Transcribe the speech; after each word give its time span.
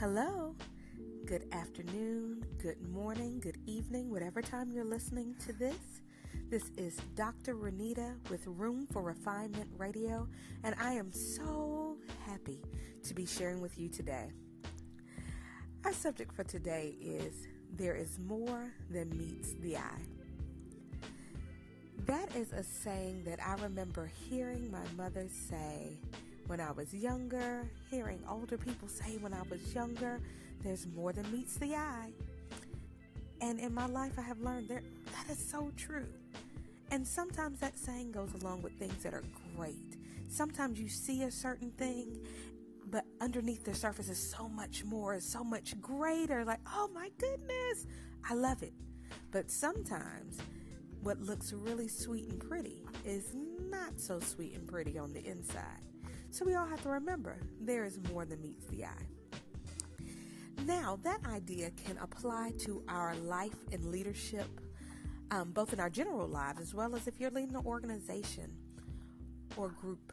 Hello, 0.00 0.54
good 1.26 1.44
afternoon, 1.52 2.42
good 2.56 2.80
morning, 2.88 3.38
good 3.38 3.58
evening, 3.66 4.10
whatever 4.10 4.40
time 4.40 4.72
you're 4.72 4.82
listening 4.82 5.36
to 5.44 5.52
this. 5.52 6.00
This 6.48 6.70
is 6.78 6.96
Dr. 7.16 7.54
Renita 7.54 8.14
with 8.30 8.46
Room 8.46 8.86
for 8.94 9.02
Refinement 9.02 9.68
Radio, 9.76 10.26
and 10.64 10.74
I 10.80 10.94
am 10.94 11.12
so 11.12 11.98
happy 12.26 12.62
to 13.02 13.12
be 13.12 13.26
sharing 13.26 13.60
with 13.60 13.78
you 13.78 13.90
today. 13.90 14.30
Our 15.84 15.92
subject 15.92 16.34
for 16.34 16.44
today 16.44 16.94
is 16.98 17.46
There 17.76 17.94
is 17.94 18.18
More 18.20 18.72
Than 18.88 19.10
Meets 19.18 19.52
the 19.60 19.76
Eye. 19.76 20.06
That 22.06 22.34
is 22.34 22.52
a 22.52 22.62
saying 22.62 23.24
that 23.24 23.38
I 23.46 23.62
remember 23.62 24.10
hearing 24.30 24.70
my 24.70 24.80
mother 24.96 25.26
say 25.28 25.98
when 26.50 26.60
I 26.60 26.72
was 26.72 26.92
younger, 26.92 27.64
hearing 27.92 28.18
older 28.28 28.58
people 28.58 28.88
say 28.88 29.18
when 29.20 29.32
I 29.32 29.42
was 29.48 29.72
younger, 29.72 30.20
there's 30.64 30.84
more 30.96 31.12
than 31.12 31.30
meets 31.30 31.54
the 31.54 31.76
eye. 31.76 32.10
And 33.40 33.60
in 33.60 33.72
my 33.72 33.86
life, 33.86 34.14
I 34.18 34.22
have 34.22 34.40
learned 34.40 34.68
that 34.68 34.82
that 35.12 35.30
is 35.30 35.38
so 35.38 35.70
true. 35.76 36.08
And 36.90 37.06
sometimes 37.06 37.60
that 37.60 37.78
saying 37.78 38.10
goes 38.10 38.30
along 38.42 38.62
with 38.62 38.72
things 38.80 39.00
that 39.04 39.14
are 39.14 39.22
great. 39.56 39.96
Sometimes 40.28 40.80
you 40.80 40.88
see 40.88 41.22
a 41.22 41.30
certain 41.30 41.70
thing, 41.70 42.18
but 42.90 43.04
underneath 43.20 43.64
the 43.64 43.72
surface 43.72 44.08
is 44.08 44.18
so 44.18 44.48
much 44.48 44.84
more, 44.84 45.20
so 45.20 45.44
much 45.44 45.80
greater. 45.80 46.44
Like, 46.44 46.60
oh 46.74 46.90
my 46.92 47.10
goodness, 47.18 47.86
I 48.28 48.34
love 48.34 48.64
it. 48.64 48.74
But 49.30 49.52
sometimes 49.52 50.38
what 51.00 51.20
looks 51.20 51.52
really 51.52 51.86
sweet 51.86 52.28
and 52.28 52.40
pretty 52.40 52.82
is 53.04 53.36
not 53.70 54.00
so 54.00 54.18
sweet 54.18 54.56
and 54.56 54.66
pretty 54.66 54.98
on 54.98 55.12
the 55.12 55.24
inside. 55.24 55.84
So 56.30 56.44
we 56.44 56.54
all 56.54 56.66
have 56.66 56.82
to 56.82 56.90
remember 56.90 57.38
there 57.60 57.84
is 57.84 57.98
more 58.12 58.24
than 58.24 58.40
meets 58.40 58.66
the 58.66 58.84
eye. 58.84 59.06
Now, 60.64 60.98
that 61.02 61.20
idea 61.26 61.70
can 61.84 61.98
apply 61.98 62.52
to 62.60 62.82
our 62.88 63.16
life 63.16 63.56
and 63.72 63.84
leadership, 63.86 64.46
um, 65.30 65.50
both 65.50 65.72
in 65.72 65.80
our 65.80 65.90
general 65.90 66.28
lives 66.28 66.60
as 66.60 66.74
well 66.74 66.94
as 66.94 67.08
if 67.08 67.18
you're 67.18 67.30
leading 67.30 67.56
an 67.56 67.66
organization 67.66 68.52
or 69.56 69.68
group. 69.68 70.12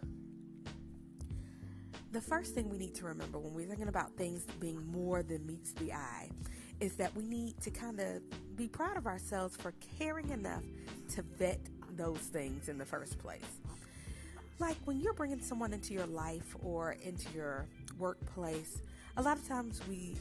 The 2.14 2.22
first 2.22 2.56
thing 2.56 2.70
we 2.70 2.78
need 2.78 2.96
to 2.96 3.06
remember 3.06 3.38
when 3.38 3.54
we're 3.54 3.68
thinking 3.68 3.90
about 3.90 4.12
things 4.14 4.46
being 4.60 4.84
more 4.92 5.22
than 5.22 5.46
meets 5.46 5.74
the 5.74 5.94
eye 5.94 6.30
is 6.80 6.96
that 6.96 7.16
we 7.16 7.24
need 7.24 7.60
to 7.62 7.70
kind 7.70 8.00
of 8.00 8.22
be 8.56 8.68
proud 8.68 8.98
of 8.98 9.06
ourselves 9.06 9.56
for 9.56 9.74
caring 10.00 10.30
enough 10.30 10.64
to 11.16 11.22
vet 11.38 11.60
those 11.96 12.20
things 12.20 12.70
in 12.70 12.78
the 12.78 12.86
first 12.86 13.20
place. 13.20 13.60
Like 14.60 14.78
when 14.86 15.00
you're 15.00 15.14
bringing 15.14 15.42
someone 15.42 15.72
into 15.72 15.94
your 15.94 16.08
life 16.08 16.56
or 16.64 16.94
into 17.04 17.32
your 17.34 17.68
workplace, 18.00 18.82
a 19.16 19.22
lot 19.22 19.38
of 19.38 19.48
times 19.48 19.82
we 19.88 20.16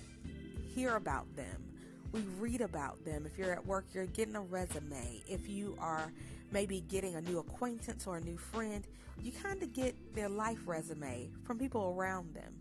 hear 0.75 0.97
about 0.97 1.34
them. 1.37 1.65
We 2.12 2.20
read 2.39 2.61
about 2.61 3.03
them. 3.05 3.25
If 3.25 3.39
you're 3.39 3.53
at 3.53 3.67
work, 3.67 3.87
you're 3.92 4.07
getting 4.07 4.37
a 4.37 4.42
resume. 4.42 5.23
If 5.27 5.48
you 5.48 5.77
are 5.81 6.12
maybe 6.53 6.83
getting 6.83 7.17
a 7.17 7.20
new 7.23 7.39
acquaintance 7.39 8.07
or 8.07 8.19
a 8.19 8.20
new 8.20 8.37
friend, 8.37 8.87
you 9.23 9.33
kind 9.33 9.62
of 9.62 9.73
get 9.73 9.95
their 10.14 10.29
life 10.29 10.59
resume 10.67 11.31
from 11.45 11.59
people 11.59 11.95
around 11.97 12.34
them. 12.34 12.55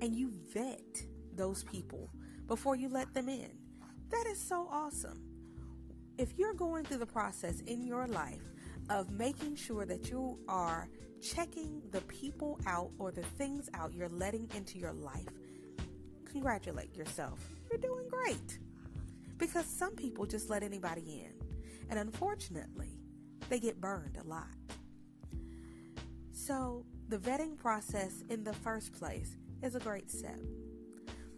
And 0.00 0.14
you 0.14 0.30
vet 0.52 1.02
those 1.34 1.64
people 1.64 2.10
before 2.46 2.76
you 2.76 2.88
let 2.88 3.12
them 3.12 3.28
in. 3.28 3.50
That 4.10 4.26
is 4.28 4.40
so 4.40 4.68
awesome. 4.70 5.20
If 6.16 6.38
you're 6.38 6.54
going 6.54 6.84
through 6.84 6.98
the 6.98 7.06
process 7.06 7.60
in 7.62 7.84
your 7.84 8.06
life 8.06 8.42
of 8.88 9.10
making 9.10 9.56
sure 9.56 9.84
that 9.84 10.10
you 10.10 10.38
are 10.48 10.88
checking 11.20 11.82
the 11.90 12.00
people 12.02 12.58
out 12.66 12.90
or 12.98 13.10
the 13.10 13.22
things 13.22 13.68
out 13.74 13.92
you're 13.92 14.08
letting 14.08 14.48
into 14.54 14.78
your 14.78 14.92
life, 14.92 15.28
congratulate 16.24 16.94
yourself. 16.96 17.40
You're 17.70 17.80
doing 17.80 18.08
great. 18.08 18.58
Because 19.36 19.66
some 19.66 19.94
people 19.94 20.26
just 20.26 20.50
let 20.50 20.62
anybody 20.62 21.24
in. 21.24 21.32
And 21.90 21.98
unfortunately, 21.98 22.98
they 23.48 23.58
get 23.58 23.80
burned 23.80 24.18
a 24.20 24.26
lot. 24.26 24.46
So, 26.32 26.84
the 27.08 27.18
vetting 27.18 27.56
process 27.56 28.22
in 28.28 28.44
the 28.44 28.52
first 28.52 28.92
place 28.92 29.36
is 29.62 29.74
a 29.74 29.80
great 29.80 30.10
step. 30.10 30.38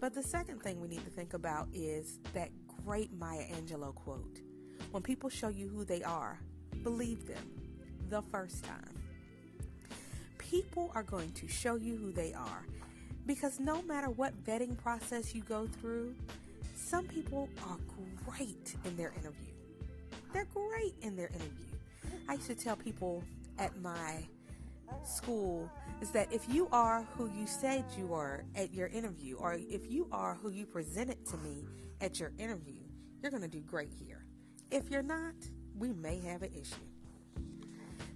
But 0.00 0.14
the 0.14 0.22
second 0.22 0.62
thing 0.62 0.80
we 0.80 0.88
need 0.88 1.04
to 1.04 1.10
think 1.10 1.34
about 1.34 1.68
is 1.72 2.18
that 2.32 2.50
great 2.84 3.12
Maya 3.12 3.44
Angelou 3.52 3.94
quote 3.94 4.41
When 4.91 5.02
people 5.02 5.30
show 5.30 5.48
you 5.48 5.68
who 5.68 5.84
they 5.84 6.02
are, 6.02 6.38
believe 6.82 7.26
them 7.26 7.50
the 8.08 8.22
first 8.22 8.64
time 8.64 8.99
people 10.50 10.90
are 10.96 11.04
going 11.04 11.30
to 11.32 11.46
show 11.46 11.76
you 11.76 11.96
who 11.96 12.10
they 12.10 12.32
are. 12.34 12.66
Because 13.24 13.60
no 13.60 13.82
matter 13.82 14.10
what 14.10 14.34
vetting 14.44 14.76
process 14.76 15.34
you 15.34 15.42
go 15.42 15.66
through, 15.80 16.14
some 16.74 17.06
people 17.06 17.48
are 17.68 17.76
great 18.28 18.74
in 18.84 18.96
their 18.96 19.12
interview. 19.12 19.52
They're 20.32 20.48
great 20.52 20.94
in 21.02 21.14
their 21.16 21.28
interview. 21.28 21.66
I 22.28 22.34
used 22.34 22.48
to 22.48 22.54
tell 22.56 22.74
people 22.74 23.22
at 23.58 23.80
my 23.80 24.24
school 25.04 25.70
is 26.00 26.10
that 26.10 26.32
if 26.32 26.48
you 26.48 26.66
are 26.72 27.06
who 27.16 27.30
you 27.30 27.46
said 27.46 27.84
you 27.96 28.12
are 28.12 28.44
at 28.56 28.74
your 28.74 28.88
interview, 28.88 29.36
or 29.36 29.54
if 29.54 29.88
you 29.88 30.08
are 30.10 30.34
who 30.34 30.50
you 30.50 30.66
presented 30.66 31.24
to 31.26 31.36
me 31.38 31.64
at 32.00 32.18
your 32.18 32.32
interview, 32.38 32.82
you're 33.22 33.30
going 33.30 33.42
to 33.42 33.48
do 33.48 33.60
great 33.60 33.92
here. 33.92 34.24
If 34.70 34.90
you're 34.90 35.02
not, 35.02 35.34
we 35.78 35.92
may 35.92 36.18
have 36.20 36.42
an 36.42 36.52
issue. 36.52 36.74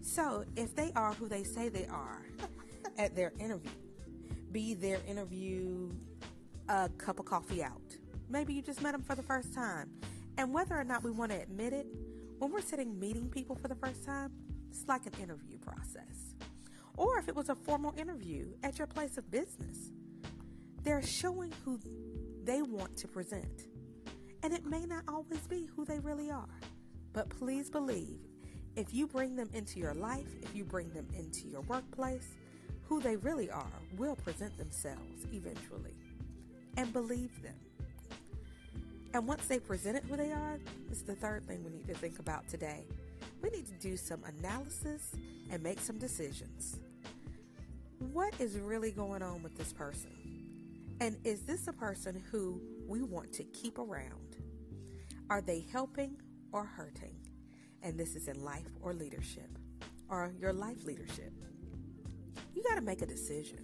So, 0.05 0.45
if 0.55 0.77
they 0.77 0.93
are 0.95 1.15
who 1.15 1.29
they 1.29 1.45
say 1.45 1.71
they 1.71 1.87
are 1.87 2.23
at 2.99 3.17
their 3.17 3.33
interview, 3.41 3.71
be 4.53 4.75
their 4.75 5.01
interview 5.09 5.91
a 6.69 6.91
cup 6.99 7.19
of 7.19 7.25
coffee 7.25 7.63
out. 7.63 7.97
Maybe 8.29 8.53
you 8.53 8.61
just 8.61 8.83
met 8.83 8.93
them 8.93 9.03
for 9.03 9.15
the 9.15 9.23
first 9.23 9.55
time. 9.55 9.91
And 10.37 10.53
whether 10.53 10.79
or 10.79 10.85
not 10.85 11.03
we 11.03 11.11
want 11.11 11.33
to 11.33 11.41
admit 11.41 11.73
it, 11.73 11.87
when 12.39 12.53
we're 12.53 12.61
sitting 12.61 13.01
meeting 13.01 13.31
people 13.31 13.57
for 13.57 13.69
the 13.69 13.75
first 13.75 14.05
time, 14.05 14.31
it's 14.71 14.85
like 14.87 15.07
an 15.07 15.15
interview 15.23 15.57
process. 15.59 16.35
Or 16.99 17.19
if 17.19 17.27
it 17.27 17.35
was 17.35 17.49
a 17.49 17.55
formal 17.55 17.95
interview 17.97 18.49
at 18.63 18.77
your 18.77 18.87
place 18.87 19.17
of 19.17 19.31
business, 19.31 19.91
they're 20.83 21.03
showing 21.03 21.53
who 21.65 21.81
they 22.45 22.61
want 22.61 22.95
to 22.99 23.09
present. 23.09 23.69
And 24.43 24.53
it 24.53 24.67
may 24.67 24.85
not 24.85 25.05
always 25.09 25.47
be 25.49 25.67
who 25.75 25.87
they 25.87 25.99
really 25.99 26.31
are. 26.31 26.61
But 27.15 27.31
please 27.31 27.71
believe 27.71 28.19
if 28.77 28.93
you 28.93 29.07
bring 29.07 29.37
them 29.37 29.49
into 29.53 29.79
your 29.79 29.95
life, 29.95 30.27
if 30.43 30.55
you 30.55 30.65
bring 30.65 30.91
them 30.91 31.07
into 31.17 31.47
your 31.49 31.61
workplace, 31.63 32.29
who 32.83 33.01
they 33.01 33.17
really 33.17 33.51
are 33.51 33.81
will 33.97 34.17
present 34.17 34.57
themselves 34.59 35.27
eventually. 35.33 35.95
And 36.77 36.93
believe 36.93 37.31
them. 37.43 37.55
And 39.13 39.29
once 39.29 39.47
they 39.47 39.61
present 39.61 39.97
it 39.97 40.05
who 40.11 40.17
they 40.17 40.33
are, 40.33 40.59
it's 40.91 41.03
the 41.03 41.15
third 41.15 41.47
thing 41.47 41.63
we 41.63 41.71
need 41.71 41.87
to 41.87 41.95
think 41.95 42.19
about 42.19 42.49
today. 42.49 42.85
We 43.43 43.51
need 43.51 43.67
to 43.67 43.75
do 43.75 43.97
some 43.97 44.21
analysis 44.39 45.13
and 45.53 45.63
make 45.63 45.79
some 45.79 45.99
decisions. 45.99 46.81
What 48.13 48.35
is 48.41 48.59
really 48.59 48.91
going 48.91 49.23
on 49.23 49.43
with 49.43 49.57
this 49.57 49.73
person? 49.73 50.11
And 51.01 51.17
is 51.23 51.43
this 51.43 51.69
a 51.69 51.73
person 51.73 52.23
who 52.33 52.61
we 52.89 53.03
want 53.03 53.33
to 53.35 53.45
keep 53.45 53.79
around? 53.79 54.37
Are 55.31 55.41
they 55.41 55.65
helping 55.73 56.17
or 56.53 56.65
hurting? 56.65 57.15
And 57.85 57.99
this 57.99 58.17
is 58.17 58.27
in 58.27 58.43
life 58.43 58.67
or 58.81 58.95
leadership, 58.95 59.49
or 60.09 60.33
your 60.41 60.53
life 60.53 60.85
leadership. 60.85 61.33
You 62.55 62.63
got 62.63 62.77
to 62.77 62.81
make 62.81 63.03
a 63.03 63.07
decision. 63.07 63.61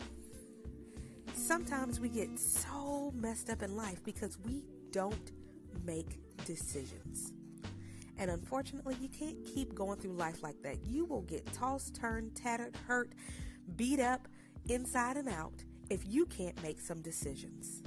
Sometimes 1.33 1.99
we 1.99 2.11
get 2.11 2.39
so 2.39 3.13
messed 3.17 3.49
up 3.51 3.63
in 3.63 3.75
life 3.75 4.05
because 4.05 4.39
we 4.39 4.63
don't 4.93 5.33
make 5.85 6.21
decisions. 6.45 7.33
And 8.19 8.31
unfortunately, 8.31 8.97
you 9.01 9.09
can't 9.09 9.43
keep 9.45 9.75
going 9.75 9.99
through 9.99 10.13
life 10.13 10.43
like 10.43 10.63
that. 10.63 10.85
You 10.87 11.07
will 11.07 11.23
get 11.23 11.51
tossed, 11.55 11.95
turned, 11.95 12.37
tattered, 12.37 12.77
hurt, 12.87 13.15
beat 13.77 13.99
up, 13.99 14.29
inside 14.69 15.17
and 15.17 15.29
out, 15.29 15.65
if 15.89 16.03
you 16.07 16.27
can't 16.27 16.63
make 16.63 16.81
some 16.81 17.01
decisions. 17.01 17.83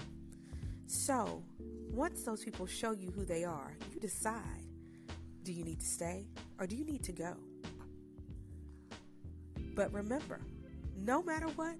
So, 0.88 1.44
once 1.92 2.24
those 2.24 2.44
people 2.44 2.66
show 2.66 2.92
you 2.92 3.12
who 3.12 3.26
they 3.26 3.44
are, 3.44 3.78
you 3.94 4.00
decide 4.00 4.63
do 5.44 5.52
you 5.52 5.64
need 5.64 5.80
to 5.80 5.86
stay 5.86 6.26
or 6.60 6.68
do 6.68 6.76
you 6.76 6.86
need 6.86 7.04
to 7.04 7.12
go? 7.12 7.36
But 9.76 9.94
remember, 9.94 10.40
no 10.98 11.22
matter 11.22 11.48
what, 11.56 11.76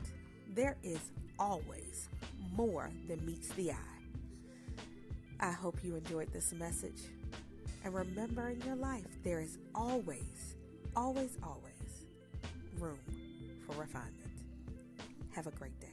there 0.54 0.78
is 0.84 1.00
always 1.40 2.10
more 2.56 2.90
than 3.08 3.26
meets 3.26 3.50
the 3.50 3.72
eye. 3.72 3.76
I 5.40 5.52
hope 5.52 5.84
you 5.84 5.96
enjoyed 5.96 6.32
this 6.32 6.54
message. 6.54 7.02
And 7.84 7.94
remember 7.94 8.50
in 8.50 8.62
your 8.62 8.76
life, 8.76 9.06
there 9.24 9.40
is 9.42 9.58
always, 9.76 10.56
always, 10.96 11.38
always 11.44 12.06
room 12.80 13.00
for 13.66 13.76
refinement. 13.80 14.14
Have 15.36 15.48
a 15.48 15.52
great 15.52 15.80
day. 15.80 15.93